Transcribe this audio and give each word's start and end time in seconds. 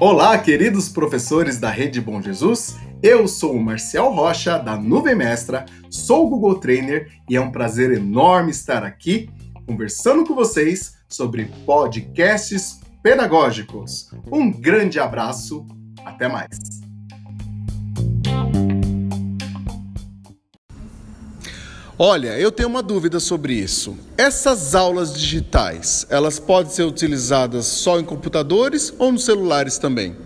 Olá, 0.00 0.36
queridos 0.36 0.88
professores 0.88 1.58
da 1.58 1.70
Rede 1.70 2.00
Bom 2.00 2.20
Jesus. 2.20 2.76
Eu 3.00 3.28
sou 3.28 3.54
o 3.54 3.62
Marcial 3.62 4.12
Rocha, 4.12 4.58
da 4.58 4.76
Nuvem 4.76 5.14
Mestra, 5.14 5.66
sou 5.88 6.26
o 6.26 6.30
Google 6.30 6.56
Trainer 6.56 7.12
e 7.30 7.36
é 7.36 7.40
um 7.40 7.52
prazer 7.52 7.92
enorme 7.92 8.50
estar 8.50 8.82
aqui 8.82 9.30
conversando 9.64 10.24
com 10.24 10.34
vocês 10.34 10.96
sobre 11.08 11.44
podcasts 11.64 12.80
pedagógicos. 13.04 14.10
Um 14.32 14.50
grande 14.50 14.98
abraço, 14.98 15.64
até 16.04 16.26
mais. 16.26 16.83
Olha, 21.96 22.36
eu 22.40 22.50
tenho 22.50 22.68
uma 22.68 22.82
dúvida 22.82 23.20
sobre 23.20 23.54
isso. 23.54 23.96
Essas 24.18 24.74
aulas 24.74 25.14
digitais, 25.14 26.04
elas 26.10 26.40
podem 26.40 26.72
ser 26.72 26.82
utilizadas 26.82 27.66
só 27.66 28.00
em 28.00 28.04
computadores 28.04 28.92
ou 28.98 29.12
nos 29.12 29.24
celulares 29.24 29.78
também? 29.78 30.16